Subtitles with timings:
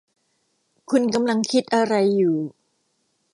[0.89, 2.37] คุณกำลังคิดอะไรอยู่?